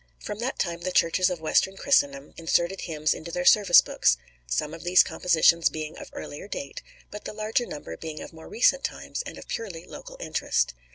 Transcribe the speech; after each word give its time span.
From 0.17 0.39
that 0.39 0.57
time 0.57 0.81
the 0.81 0.91
Churches 0.91 1.29
of 1.29 1.39
Western 1.41 1.77
Christendom 1.77 2.33
inserted 2.35 2.81
hymns 2.81 3.13
in 3.13 3.21
their 3.23 3.45
service 3.45 3.81
books, 3.81 4.17
some 4.47 4.73
of 4.73 4.83
these 4.83 5.03
compositions 5.03 5.69
being 5.69 5.95
of 5.99 6.09
earlier 6.13 6.47
date, 6.47 6.81
but 7.11 7.25
the 7.25 7.33
larger 7.33 7.67
number 7.67 7.95
being 7.95 8.19
of 8.19 8.33
more 8.33 8.49
recent 8.49 8.83
times 8.83 9.21
and 9.27 9.37
of 9.37 9.47
purely 9.47 9.85
local 9.85 10.17
interest. 10.19 10.73